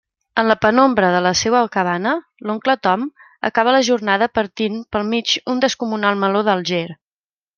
En 0.41 0.47
la 0.49 0.53
penombra 0.61 1.09
de 1.15 1.19
la 1.25 1.33
seua 1.41 1.59
cabana, 1.75 2.13
l'oncle 2.49 2.75
Tom 2.87 3.03
acaba 3.51 3.75
la 3.77 3.83
jornada 3.91 4.31
partint 4.39 4.81
pel 4.97 5.07
mig 5.13 5.37
un 5.55 5.63
descomunal 5.67 6.21
meló 6.25 6.45
d'Alger. 6.49 6.85